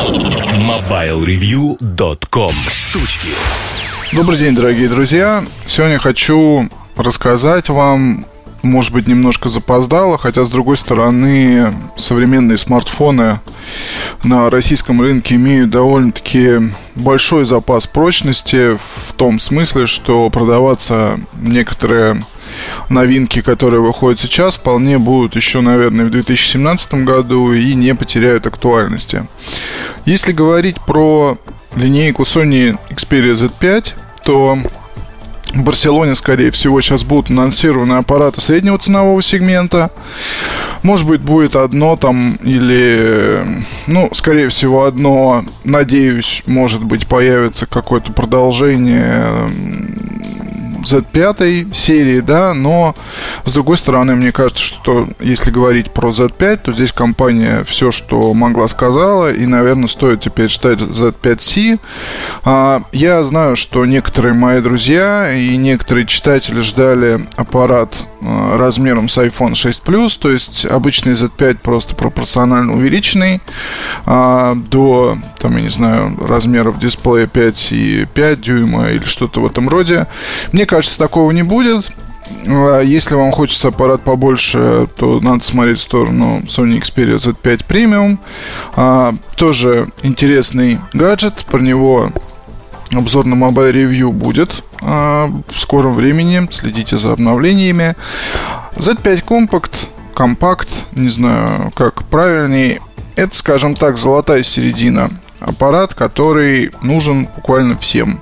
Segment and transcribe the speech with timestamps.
[0.00, 3.28] MobileReview.com Штучки
[4.14, 5.44] Добрый день, дорогие друзья.
[5.66, 8.24] Сегодня хочу рассказать вам,
[8.62, 13.40] может быть, немножко запоздало, хотя, с другой стороны, современные смартфоны
[14.24, 22.24] на российском рынке имеют довольно-таки большой запас прочности в том смысле, что продаваться некоторые
[22.88, 29.24] новинки, которые выходят сейчас, вполне будут еще, наверное, в 2017 году и не потеряют актуальности.
[30.04, 31.38] Если говорить про
[31.76, 33.94] линейку Sony Xperia Z5,
[34.24, 34.58] то
[35.54, 39.90] в Барселоне, скорее всего, сейчас будут анонсированы аппараты среднего ценового сегмента.
[40.82, 43.44] Может быть, будет одно там или,
[43.86, 49.48] ну, скорее всего, одно, надеюсь, может быть, появится какое-то продолжение
[50.82, 52.94] Z5 серии, да, но
[53.44, 58.32] с другой стороны, мне кажется, что если говорить про Z5, то здесь компания все, что
[58.34, 61.78] могла, сказала, и, наверное, стоит теперь ждать Z5C.
[62.44, 69.54] А, я знаю, что некоторые мои друзья и некоторые читатели ждали аппарат размером с iPhone
[69.54, 73.40] 6 Plus, то есть обычный Z5 просто пропорционально увеличенный
[74.06, 79.46] а, до, там, я не знаю, размеров дисплея 5 и 5 дюйма или что-то в
[79.46, 80.06] этом роде.
[80.52, 81.90] Мне кажется, такого не будет.
[82.46, 88.18] А, если вам хочется аппарат побольше, то надо смотреть в сторону Sony Xperia Z5 Premium.
[88.74, 91.44] А, тоже интересный гаджет.
[91.50, 92.10] Про него
[92.92, 96.46] обзор на Mobile Review будет а, в скором времени.
[96.50, 97.94] Следите за обновлениями.
[98.76, 102.80] Z5 Compact, компакт, не знаю, как правильнее.
[103.16, 108.20] Это, скажем так, золотая середина аппарат, который нужен буквально всем.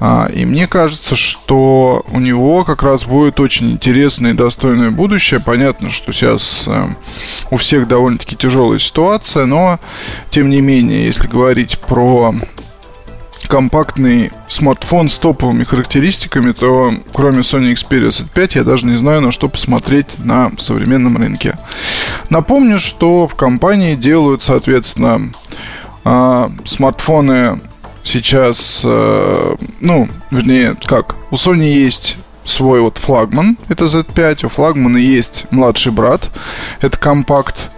[0.00, 5.40] А, и мне кажется, что у него как раз будет очень интересное и достойное будущее.
[5.40, 6.88] Понятно, что сейчас э,
[7.50, 9.78] у всех довольно-таки тяжелая ситуация, но
[10.30, 12.34] тем не менее, если говорить про
[13.50, 19.32] компактный смартфон с топовыми характеристиками, то кроме Sony Xperia Z5 я даже не знаю, на
[19.32, 21.58] что посмотреть на современном рынке.
[22.30, 25.32] Напомню, что в компании делают, соответственно,
[26.04, 27.60] а, смартфоны
[28.04, 34.96] сейчас, э, ну, вернее, как, у Sony есть свой вот флагман, это Z5, у флагмана
[34.96, 36.30] есть младший брат,
[36.80, 37.70] это компакт,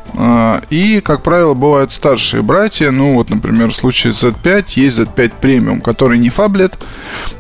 [0.70, 2.90] и, как правило, бывают старшие братья.
[2.90, 6.74] Ну, вот, например, в случае Z5 есть Z5 Premium, который не фаблет,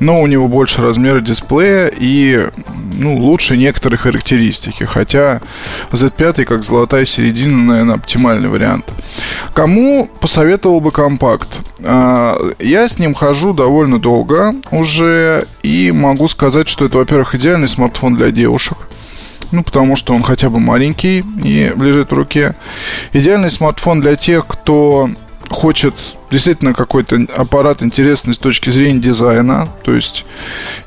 [0.00, 2.48] но у него больше размера дисплея и
[2.94, 4.84] ну, лучше некоторые характеристики.
[4.84, 5.40] Хотя
[5.90, 8.86] Z5 как золотая середина, наверное, оптимальный вариант.
[9.52, 11.60] Кому посоветовал бы компакт?
[11.80, 17.68] А, я с ним хожу довольно долго уже и могу сказать, что это, во-первых, идеальный
[17.68, 18.78] смартфон для девушек.
[19.52, 22.54] Ну, потому что он хотя бы маленький и лежит в руке.
[23.12, 25.10] Идеальный смартфон для тех, кто
[25.52, 25.94] хочет
[26.30, 29.68] действительно какой-то аппарат интересный с точки зрения дизайна.
[29.84, 30.24] То есть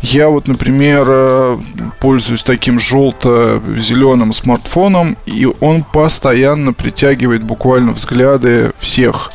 [0.02, 1.58] я вот, например, э,
[2.00, 9.32] пользуюсь таким желто-зеленым смартфоном, и он постоянно притягивает буквально взгляды всех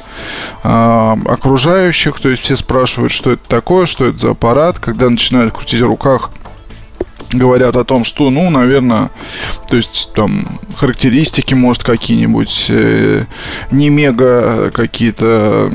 [0.64, 2.20] э, окружающих.
[2.20, 4.78] То есть все спрашивают, что это такое, что это за аппарат.
[4.78, 6.30] Когда начинают крутить в руках,
[7.32, 9.10] говорят о том, что, ну, наверное,
[9.68, 13.24] то есть там характеристики, может, какие-нибудь э,
[13.70, 15.70] не мега какие-то,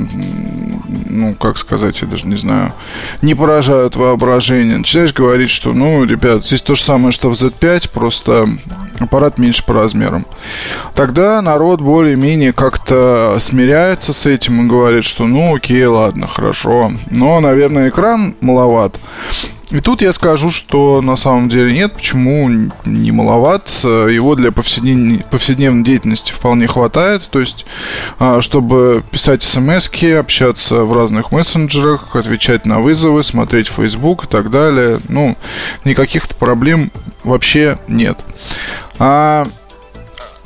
[1.09, 2.73] ну, как сказать, я даже не знаю,
[3.21, 4.77] не поражают воображение.
[4.77, 8.49] Начинаешь говорить, что, ну, ребят, здесь то же самое, что в Z5, просто
[8.99, 10.25] аппарат меньше по размерам.
[10.93, 16.91] Тогда народ более-менее как-то смиряется с этим и говорит, что, ну, окей, ладно, хорошо.
[17.09, 18.99] Но, наверное, экран маловат.
[19.71, 22.49] И тут я скажу, что на самом деле нет, почему
[22.85, 23.69] не маловат.
[23.83, 27.27] Его для повседневной, повседневной деятельности вполне хватает.
[27.31, 27.65] То есть,
[28.19, 29.89] а, чтобы писать смс
[30.19, 34.99] общаться в разных мессенджерах, отвечать на вызовы, смотреть Facebook и так далее.
[35.09, 35.35] Ну,
[35.83, 36.91] никаких проблем
[37.23, 38.19] вообще нет.
[38.99, 39.47] А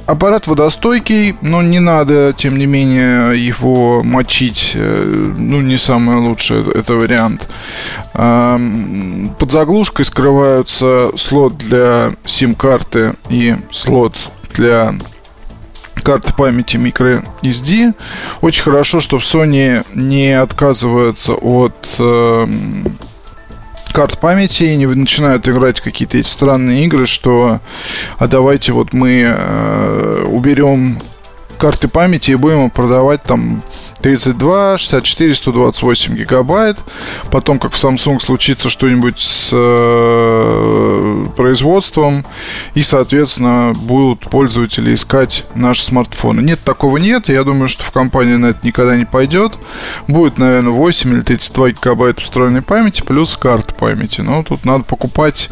[0.09, 4.72] Аппарат водостойкий, но не надо, тем не менее, его мочить.
[4.74, 7.47] Э, ну, не самый лучший это вариант.
[8.14, 14.16] Под заглушкой скрываются слот для сим-карты и слот
[14.56, 14.96] для
[16.02, 17.94] карты памяти microSD.
[18.41, 21.78] Очень хорошо, что в Sony не отказываются от
[23.94, 27.59] карт памяти и не начинают играть какие-то эти странные игры, что
[28.18, 31.00] а давайте вот мы э, уберем
[31.58, 33.62] карты памяти и будем продавать там
[34.01, 36.78] 32, 64, 128 гигабайт.
[37.31, 42.25] Потом, как в Samsung, случится что-нибудь с э, производством,
[42.73, 46.41] и, соответственно, будут пользователи искать наши смартфоны.
[46.41, 47.29] Нет, такого нет.
[47.29, 49.53] Я думаю, что в компании на это никогда не пойдет.
[50.07, 54.22] Будет, наверное, 8 или 32 гигабайта встроенной памяти плюс карта памяти.
[54.22, 55.49] Но тут надо покупать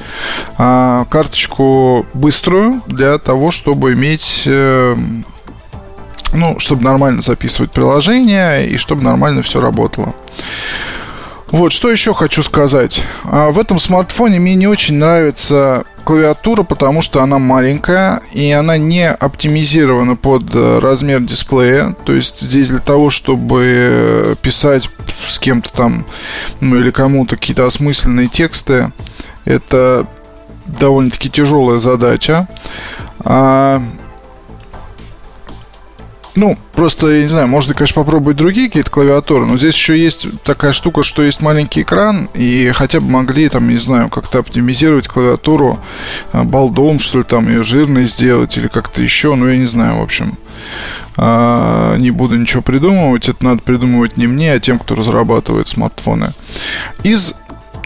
[0.57, 4.43] э, карточку быструю для того, чтобы иметь...
[4.45, 4.95] Э,
[6.33, 10.13] ну, чтобы нормально записывать приложение и чтобы нормально все работало.
[11.51, 13.06] Вот, что еще хочу сказать.
[13.24, 18.77] А, в этом смартфоне мне не очень нравится клавиатура, потому что она маленькая и она
[18.77, 21.95] не оптимизирована под э, размер дисплея.
[22.06, 24.89] То есть здесь для того, чтобы писать
[25.25, 26.06] с кем-то там,
[26.59, 28.91] ну или кому-то какие-то осмысленные тексты,
[29.45, 30.06] это
[30.65, 32.47] довольно-таки тяжелая задача.
[33.19, 33.81] А,
[36.38, 40.28] ну, просто, я не знаю, можно, конечно, попробовать другие какие-то клавиатуры, но здесь еще есть
[40.44, 45.07] такая штука, что есть маленький экран, и хотя бы могли, там, не знаю, как-то оптимизировать
[45.07, 45.80] клавиатуру
[46.34, 49.98] а, балдом, что ли, там, ее жирной сделать или как-то еще, ну, я не знаю,
[49.98, 50.38] в общем.
[51.18, 56.34] А, не буду ничего придумывать, это надо придумывать не мне, а тем, кто разрабатывает смартфоны.
[57.01, 57.34] Из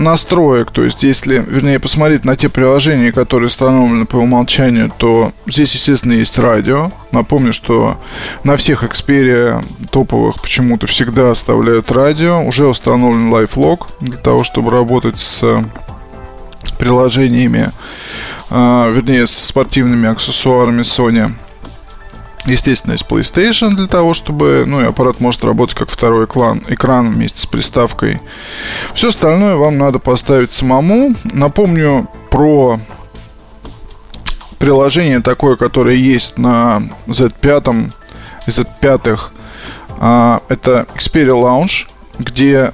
[0.03, 5.73] настроек, то есть если, вернее, посмотреть на те приложения, которые установлены по умолчанию, то здесь,
[5.73, 6.91] естественно, есть радио.
[7.11, 7.97] Напомню, что
[8.43, 12.43] на всех Xperia топовых почему-то всегда оставляют радио.
[12.43, 15.63] Уже установлен LifeLog для того, чтобы работать с
[16.77, 17.71] приложениями,
[18.49, 21.31] э, вернее, с спортивными аксессуарами Sony.
[22.45, 27.11] Естественно, есть PlayStation для того, чтобы, ну, и аппарат может работать как второй экран, экран
[27.11, 28.19] вместе с приставкой.
[28.95, 31.13] Все остальное вам надо поставить самому.
[31.23, 32.79] Напомню про
[34.57, 37.91] приложение такое, которое есть на Z5,
[38.47, 39.19] Z5.
[39.99, 42.73] А, это Xperia Lounge, где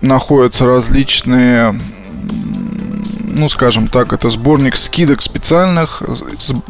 [0.00, 1.78] находятся различные
[3.36, 6.02] ну, скажем так, это сборник скидок специальных,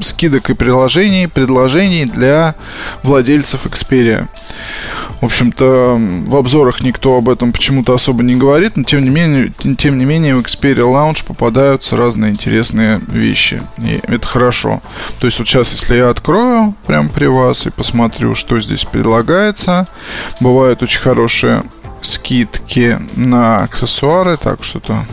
[0.01, 2.57] скидок и приложений, предложений для
[3.03, 4.27] владельцев Xperia.
[5.21, 5.97] В общем-то,
[6.27, 10.05] в обзорах никто об этом почему-то особо не говорит, но тем не менее, тем не
[10.05, 13.62] менее в Xperia Lounge попадаются разные интересные вещи.
[13.79, 14.83] И это хорошо.
[15.21, 19.87] То есть вот сейчас, если я открою прямо при вас и посмотрю, что здесь предлагается,
[20.41, 21.62] бывают очень хорошие
[22.01, 25.07] скидки на аксессуары, так что-то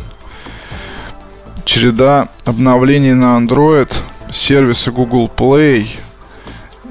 [1.66, 3.92] череда обновлений на Android,
[4.32, 5.88] сервисы Google Play,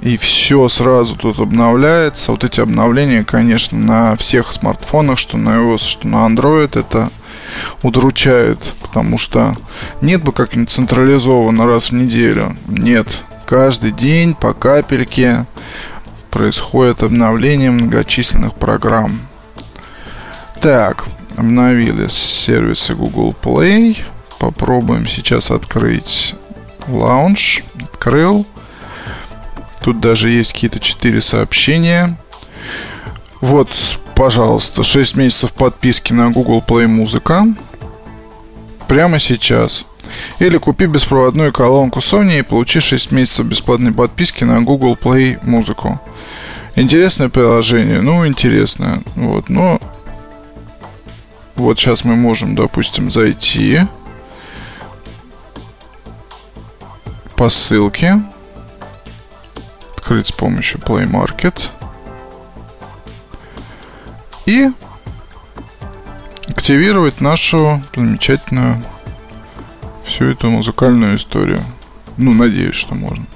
[0.01, 2.33] и все сразу тут обновляется.
[2.33, 7.11] Вот эти обновления, конечно, на всех смартфонах, что на iOS, что на Android, это
[7.83, 9.55] удручает, потому что
[10.01, 12.57] нет бы как-нибудь централизованно раз в неделю.
[12.67, 13.23] Нет.
[13.47, 15.47] Каждый день по капельке
[16.31, 19.21] происходит обновление многочисленных программ.
[20.61, 21.05] Так,
[21.37, 23.99] обновились сервисы Google Play.
[24.43, 26.35] Попробуем сейчас открыть
[26.89, 27.63] лаунж.
[27.81, 28.45] Открыл.
[29.85, 32.19] Тут даже есть какие-то 4 сообщения.
[33.41, 33.69] Вот,
[34.17, 37.47] пожалуйста, 6 месяцев подписки на Google Play Музыка.
[38.89, 39.87] Прямо сейчас.
[40.41, 46.01] Или купи беспроводную колонку Sony и получи 6 месяцев бесплатной подписки на Google Play Музыку.
[46.75, 48.01] Интересное приложение.
[48.01, 49.05] Ну, интересное.
[49.15, 49.79] Вот, но...
[51.55, 53.83] Вот сейчас мы можем, допустим, зайти
[57.43, 58.23] по ссылке.
[59.97, 61.71] Открыть с помощью Play Market.
[64.47, 64.71] И
[66.47, 68.81] активировать нашу замечательную
[70.05, 71.65] всю эту музыкальную историю.
[72.17, 73.27] Ну, надеюсь, что можно.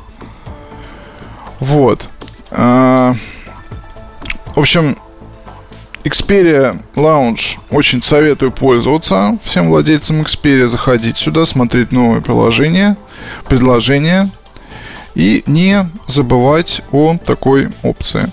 [1.59, 2.09] Вот.
[2.53, 3.17] А,
[4.55, 4.97] в общем,
[6.07, 9.37] Xperia Lounge очень советую пользоваться.
[9.43, 12.97] Всем владельцам Xperia заходить сюда, смотреть новые приложения
[13.49, 14.31] предложение
[15.17, 18.31] и не забывать о такой опции.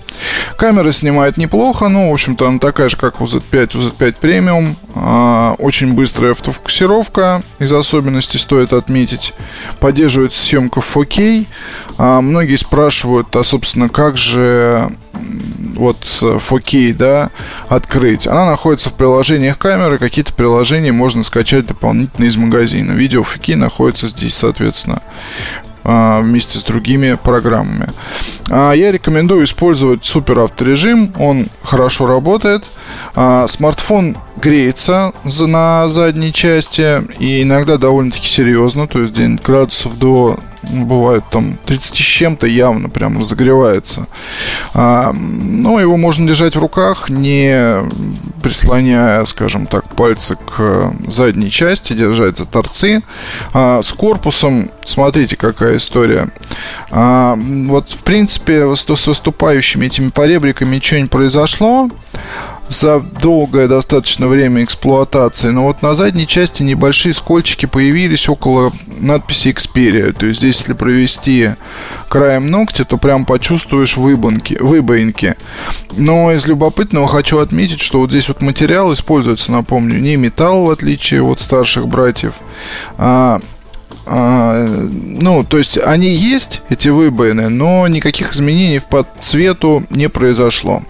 [0.58, 4.76] Камера снимает неплохо, но, в общем-то, она такая же, как у Z5, у Z5 Premium.
[4.94, 9.32] А, очень быстрая автофокусировка, из особенностей стоит отметить.
[9.80, 11.46] Поддерживает съемку в 4K.
[11.96, 14.90] А, многие спрашивают, а, собственно, как же
[15.74, 17.30] вот 4K, да,
[17.68, 18.26] открыть.
[18.26, 22.92] Она находится в приложениях камеры, какие-то приложения можно скачать дополнительно из магазина.
[22.92, 25.00] Видео 4K находится здесь, соответственно
[25.84, 27.88] вместе с другими программами.
[28.50, 32.64] А, я рекомендую использовать супер авторежим, он хорошо работает.
[33.14, 40.38] А, смартфон греется на задней части и иногда довольно-таки серьезно, то есть где градусов до
[40.70, 44.06] ну, бывает там 30 с чем-то явно прям разогревается.
[44.72, 47.84] А, но его можно держать в руках, не
[48.42, 53.02] прислоняя, скажем так, пальцы к задней части, держать за торцы.
[53.52, 56.28] А, с корпусом, смотрите, какая история.
[56.90, 61.88] А, вот, в принципе, с выступающими этими поребриками ничего не произошло
[62.68, 65.48] за долгое достаточно время эксплуатации.
[65.48, 70.12] Но вот на задней части небольшие скольчики появились около надписи Xperia.
[70.12, 71.50] То есть здесь, если провести
[72.08, 75.36] краем ногтя, то прям почувствуешь выбанки, выбоинки.
[75.92, 80.70] Но из любопытного хочу отметить, что вот здесь вот материал используется, напомню, не металл, в
[80.70, 82.34] отличие от старших братьев,
[82.98, 83.40] а
[84.06, 90.82] а, ну, то есть они есть, эти выбоины, но никаких изменений по цвету не произошло.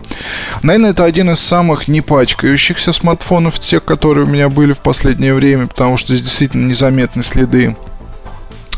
[0.63, 5.35] Наверное, это один из самых не пачкающихся смартфонов, тех, которые у меня были в последнее
[5.35, 7.77] время, потому что здесь действительно незаметны следы.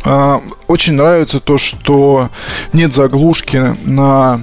[0.05, 2.31] А, очень нравится то, что
[2.73, 4.43] нет заглушки на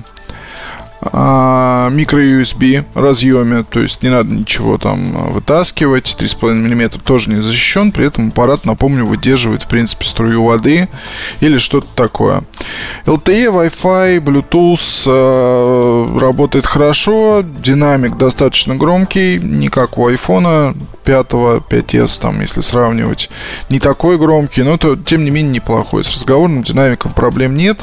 [1.12, 8.08] микро-USB разъеме, то есть не надо ничего там вытаскивать, 3,5 мм тоже не защищен, при
[8.08, 10.88] этом аппарат, напомню, выдерживает в принципе струю воды
[11.40, 12.44] или что-то такое.
[13.06, 22.22] LTE, Wi-Fi, Bluetooth э, работает хорошо, динамик достаточно громкий, не как у iPhone 5, 5s,
[22.22, 23.30] там, если сравнивать,
[23.70, 26.04] не такой громкий, но то, тем не менее неплохой.
[26.04, 27.80] С разговорным динамиком проблем нет.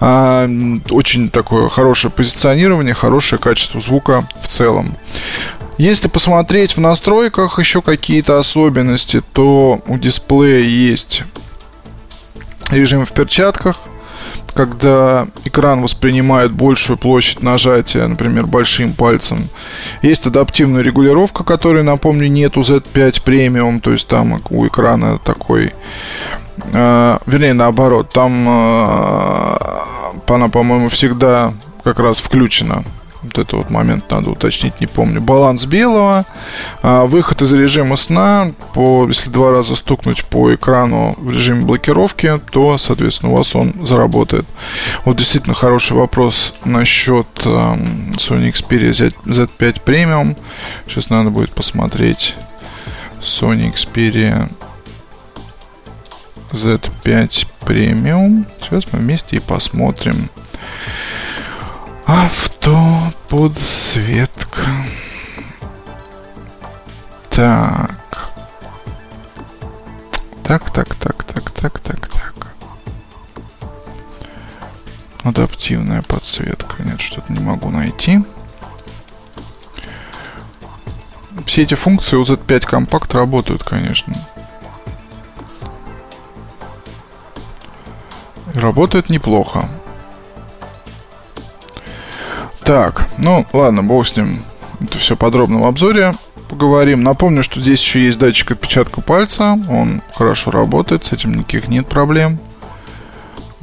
[0.00, 0.48] А,
[0.90, 2.47] очень такое хорошее позиционирование,
[2.92, 4.96] хорошее качество звука в целом.
[5.78, 11.22] Если посмотреть в настройках еще какие-то особенности, то у дисплея есть
[12.70, 13.76] режим в перчатках,
[14.54, 19.48] когда экран воспринимает большую площадь нажатия, например, большим пальцем.
[20.02, 25.72] Есть адаптивная регулировка, которой, напомню, нет у Z5 Premium, то есть там у экрана такой,
[26.72, 29.58] э, вернее, наоборот, там э,
[30.26, 31.54] она, по-моему, всегда
[31.88, 32.84] как раз включена
[33.22, 35.20] вот это вот момент надо уточнить, не помню.
[35.20, 36.26] Баланс белого.
[36.82, 38.52] А, выход из режима сна.
[38.74, 43.74] По, если два раза стукнуть по экрану в режиме блокировки, то, соответственно, у вас он
[43.86, 44.44] заработает.
[45.04, 50.36] Вот действительно хороший вопрос насчет э, Sony Xperia Z, Z5 Premium.
[50.86, 52.36] Сейчас надо будет посмотреть
[53.20, 54.50] Sony Xperia
[56.52, 58.44] Z5 Premium.
[58.60, 60.28] Сейчас мы вместе и посмотрим.
[62.08, 64.66] Автоподсветка.
[67.28, 68.30] Так.
[70.42, 72.34] Так, так, так, так, так, так, так.
[75.22, 76.82] Адаптивная подсветка.
[76.82, 78.24] Нет, что-то не могу найти.
[81.44, 84.14] Все эти функции у Z5 Compact работают, конечно.
[88.54, 89.68] Работает неплохо.
[92.68, 94.42] Так, ну ладно, бог с ним.
[94.78, 96.12] Это все подробно в обзоре
[96.50, 97.02] поговорим.
[97.02, 99.58] Напомню, что здесь еще есть датчик отпечатка пальца.
[99.70, 102.38] Он хорошо работает, с этим никаких нет проблем.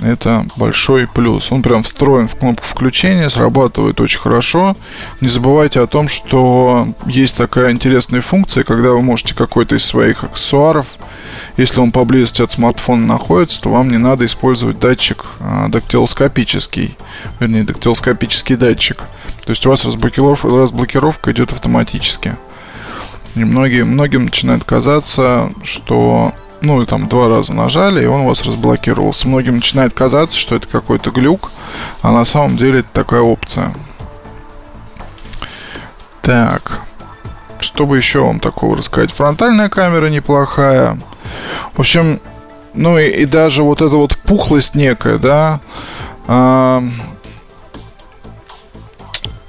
[0.02, 1.52] Это большой плюс.
[1.52, 4.76] Он прям встроен в кнопку включения, срабатывает очень хорошо.
[5.22, 10.24] Не забывайте о том, что есть такая интересная функция, когда вы можете какой-то из своих
[10.24, 10.88] аксессуаров
[11.58, 16.98] если он поблизости от смартфона находится, то вам не надо использовать датчик а, дактилоскопический,
[17.40, 19.04] вернее, дактилоскопический датчик.
[19.46, 22.36] То есть у вас разблокировка, разблокировка идет автоматически.
[23.36, 28.28] И многие, многим начинает казаться, что ну, и там два раза нажали, и он у
[28.28, 29.28] вас разблокировался.
[29.28, 31.52] Многим начинает казаться, что это какой-то глюк,
[32.02, 33.74] а на самом деле это такая опция.
[36.22, 36.82] Так,
[37.60, 39.12] чтобы еще вам такого рассказать?
[39.12, 40.98] Фронтальная камера неплохая.
[41.74, 42.20] В общем,
[42.74, 45.60] ну и, и даже вот эта вот пухлость некая, да,
[46.27, 46.84] а,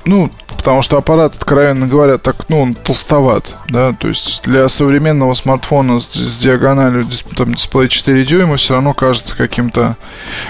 [0.05, 0.31] ну,
[0.67, 6.01] потому что аппарат, откровенно говоря, так, ну, он толстоват, да, то есть для современного смартфона
[6.01, 7.07] с, с диагональю
[7.37, 9.97] там, дисплея 4 дюйма все равно кажется каким-то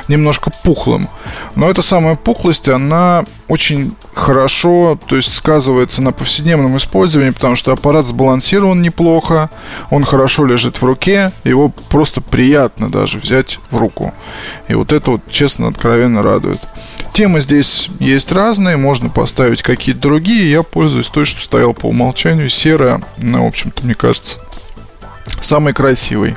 [0.09, 1.11] немножко пухлым.
[1.55, 7.73] Но эта самая пухлость, она очень хорошо, то есть сказывается на повседневном использовании, потому что
[7.73, 9.51] аппарат сбалансирован неплохо,
[9.91, 14.15] он хорошо лежит в руке, его просто приятно даже взять в руку.
[14.69, 16.61] И вот это вот, честно, откровенно радует.
[17.17, 20.51] Темы здесь есть разные, можно поставить какие-то другие.
[20.51, 22.51] Я пользуюсь той, что стоял по умолчанию.
[22.51, 24.39] Серая, ну, в общем-то, мне кажется,
[25.41, 26.35] самый красивый.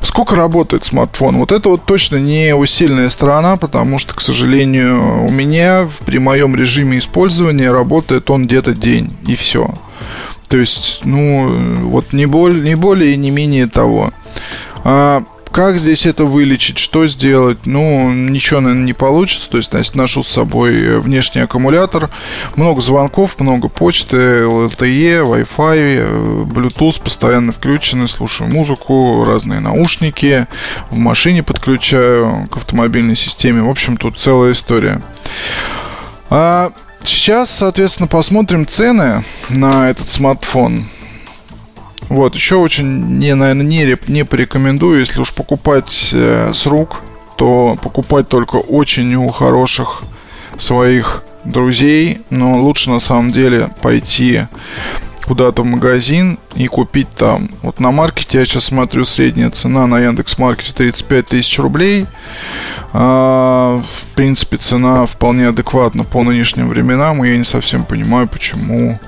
[0.00, 1.38] Сколько работает смартфон?
[1.38, 6.54] Вот это вот точно не усиленная сторона, потому что, к сожалению, у меня при моем
[6.54, 9.74] режиме использования работает он где-то день, и все.
[10.46, 11.52] То есть, ну,
[11.88, 14.12] вот не, более, не более и не менее того.
[14.84, 17.66] А, как здесь это вылечить, что сделать?
[17.66, 19.50] Ну, ничего, наверное, не получится.
[19.50, 22.10] То есть, значит, ношу с собой внешний аккумулятор.
[22.56, 28.06] Много звонков, много почты, LTE, Wi-Fi, Bluetooth постоянно включены.
[28.06, 30.46] Слушаю музыку, разные наушники.
[30.90, 33.62] В машине подключаю к автомобильной системе.
[33.62, 35.02] В общем, тут целая история.
[36.28, 36.70] А
[37.02, 40.86] сейчас, соответственно, посмотрим цены на этот смартфон.
[42.10, 47.02] Вот, еще очень, не, наверное, не, не порекомендую, если уж покупать э, с рук,
[47.36, 50.02] то покупать только очень у хороших
[50.58, 54.42] своих друзей, но лучше на самом деле пойти
[55.24, 57.48] куда-то в магазин и купить там.
[57.62, 62.06] Вот на маркете я сейчас смотрю средняя цена на Яндекс Маркете 35 тысяч рублей.
[62.92, 68.98] А, в принципе, цена вполне адекватна по нынешним временам, и я не совсем понимаю, почему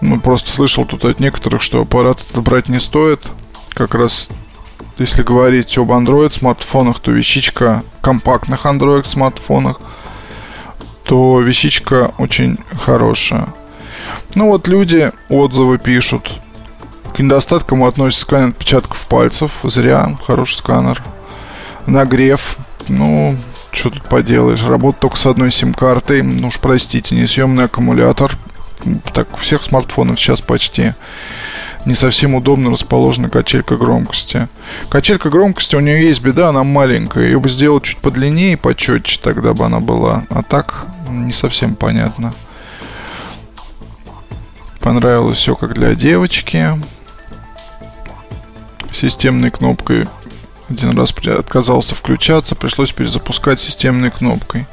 [0.00, 3.30] ну, просто слышал тут от некоторых, что аппарат это брать не стоит.
[3.70, 4.30] Как раз
[4.98, 9.80] если говорить об Android смартфонах, то вещичка компактных Android смартфонах,
[11.04, 13.48] то вещичка очень хорошая.
[14.34, 16.32] Ну вот люди отзывы пишут.
[17.14, 19.52] К недостаткам относится сканер отпечатков пальцев.
[19.62, 21.02] Зря, хороший сканер.
[21.86, 22.56] Нагрев.
[22.88, 23.36] Ну,
[23.70, 24.62] что тут поделаешь.
[24.64, 26.22] Работает только с одной сим-картой.
[26.22, 28.36] Ну уж простите, несъемный аккумулятор
[29.12, 30.94] так у всех смартфонов сейчас почти
[31.84, 34.48] не совсем удобно расположена качелька громкости.
[34.90, 37.24] Качелька громкости у нее есть беда, она маленькая.
[37.24, 40.24] Ее бы сделать чуть подлиннее и почетче, тогда бы она была.
[40.28, 42.34] А так не совсем понятно.
[44.80, 46.68] Понравилось все как для девочки.
[48.92, 50.08] Системной кнопкой
[50.70, 54.66] один раз отказался включаться, пришлось перезапускать системной кнопкой.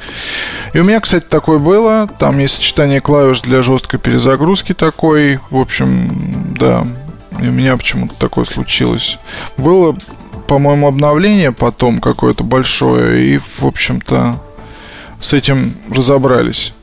[0.73, 2.07] И у меня, кстати, такое было.
[2.19, 5.39] Там есть сочетание клавиш для жесткой перезагрузки такой.
[5.49, 6.85] В общем, да,
[7.41, 9.19] и у меня почему-то такое случилось.
[9.57, 9.97] Было,
[10.47, 14.41] по-моему, обновление потом какое-то большое, и, в общем-то,
[15.21, 16.73] с этим разобрались.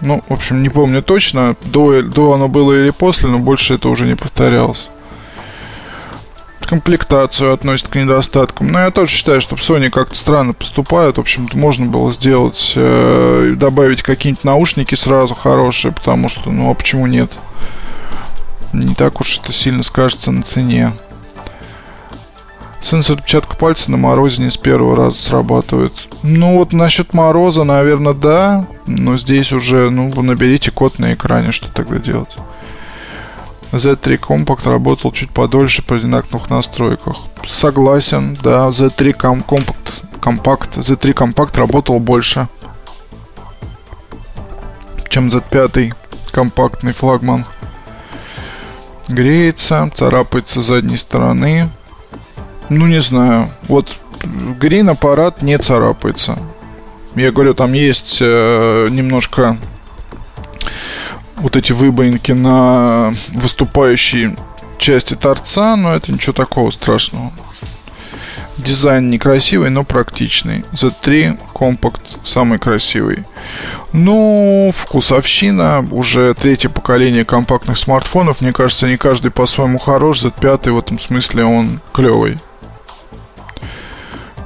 [0.00, 3.88] Ну, в общем, не помню точно, до, до оно было или после, но больше это
[3.88, 4.88] уже не повторялось
[6.68, 8.68] комплектацию относит к недостаткам.
[8.68, 11.16] Но я тоже считаю, что в Sony как-то странно поступают.
[11.16, 16.74] В общем-то, можно было сделать, э, добавить какие-нибудь наушники сразу хорошие, потому что, ну, а
[16.74, 17.32] почему нет?
[18.74, 20.92] Не так уж это сильно скажется на цене.
[22.82, 26.06] Сенсор отпечатка пальца на морозе не с первого раза срабатывает.
[26.22, 28.66] Ну вот насчет мороза, наверное, да.
[28.86, 32.36] Но здесь уже, ну, наберите код на экране, что тогда делать.
[33.72, 37.16] Z3 Compact работал чуть подольше при одинаковых настройках.
[37.44, 42.48] Согласен, да, Z3 Compact, Compact, Z3 Compact работал больше,
[45.08, 45.94] чем Z5
[46.30, 47.44] компактный флагман.
[49.08, 51.70] Греется, царапается с задней стороны.
[52.68, 53.50] Ну, не знаю.
[53.66, 56.38] Вот Green аппарат не царапается.
[57.14, 59.56] Я говорю, там есть э, немножко
[61.40, 64.36] вот эти выбоинки на выступающей
[64.78, 67.32] части торца, но это ничего такого страшного.
[68.58, 70.64] Дизайн некрасивый, но практичный.
[70.72, 73.24] Z3 Compact самый красивый.
[73.92, 75.86] Ну, вкусовщина.
[75.92, 78.40] Уже третье поколение компактных смартфонов.
[78.40, 80.24] Мне кажется, не каждый по-своему хорош.
[80.24, 82.36] Z5 в этом смысле он клевый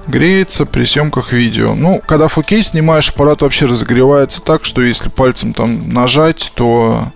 [0.07, 1.75] греется при съемках видео.
[1.75, 7.12] Ну, когда 4К снимаешь, аппарат вообще разогревается так, что если пальцем там нажать, то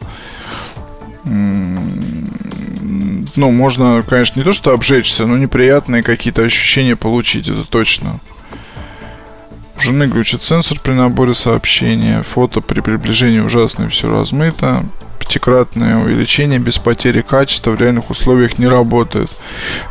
[1.25, 8.21] ну, можно, конечно, не то что обжечься, но неприятные какие-то ощущения получить, это точно.
[9.79, 14.85] Жены глючит сенсор при наборе сообщения, фото при приближении ужасное, все размыто,
[15.19, 19.31] пятикратное увеличение без потери качества в реальных условиях не работает.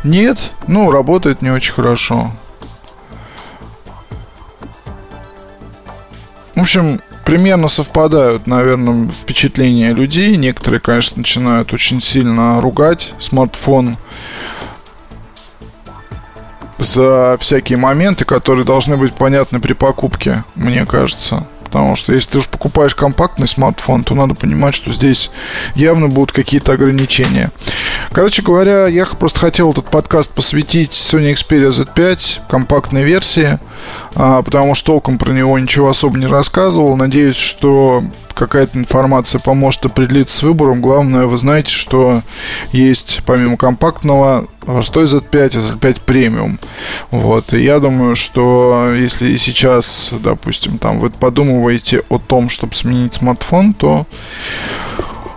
[0.02, 2.32] Нет, ну, работает не очень хорошо.
[6.66, 10.36] Общем, примерно совпадают, наверное, впечатления людей.
[10.36, 13.96] Некоторые, конечно, начинают очень сильно ругать смартфон
[16.78, 21.46] за всякие моменты, которые должны быть понятны при покупке, мне кажется.
[21.76, 25.30] Потому что если ты уж покупаешь компактный смартфон, то надо понимать, что здесь
[25.74, 27.50] явно будут какие-то ограничения.
[28.12, 33.58] Короче говоря, я просто хотел этот подкаст посвятить Sony Xperia Z5 компактной версии,
[34.14, 36.96] а, потому что толком про него ничего особо не рассказывал.
[36.96, 38.02] Надеюсь, что
[38.36, 40.80] какая-то информация поможет определиться с выбором.
[40.80, 42.22] Главное, вы знаете, что
[42.70, 46.58] есть помимо компактного простой Z5 и Z5 премиум.
[47.10, 47.54] Вот.
[47.54, 53.72] И я думаю, что если сейчас, допустим, там вы подумываете о том, чтобы сменить смартфон,
[53.72, 54.06] то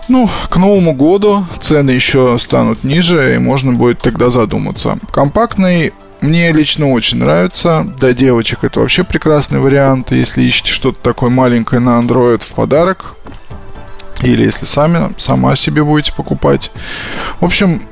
[0.10, 4.98] ну, к Новому году цены еще станут ниже, и можно будет тогда задуматься.
[5.14, 7.86] Компактный мне лично очень нравится.
[7.98, 10.12] Для девочек это вообще прекрасный вариант.
[10.12, 13.16] Если ищете что-то такое маленькое на Android в подарок,
[14.22, 16.72] или если сами, сама себе будете покупать.
[17.40, 17.84] В общем,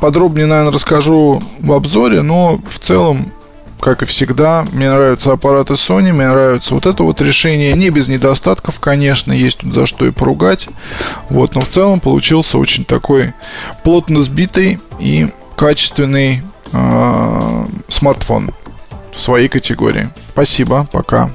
[0.00, 3.32] подробнее, наверное, расскажу в обзоре, но в целом
[3.80, 7.72] как и всегда, мне нравятся аппараты Sony, мне нравится вот это вот решение.
[7.72, 10.68] Не без недостатков, конечно, есть тут за что и поругать.
[11.30, 13.32] Вот, но в целом получился очень такой
[13.82, 16.42] плотно сбитый и качественный
[16.72, 18.50] э, смартфон
[19.14, 20.08] в своей категории.
[20.32, 21.30] Спасибо, пока.